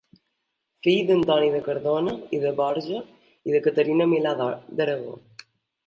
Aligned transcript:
Fill 0.87 1.01
d'Antoni 1.09 1.51
de 1.57 1.59
Cardona 1.67 2.17
i 2.37 2.41
de 2.47 2.55
Borja 2.63 3.05
i 3.51 3.57
de 3.59 3.65
Caterina 3.69 4.13
Milà 4.17 4.37
d'Aragó. 4.45 5.19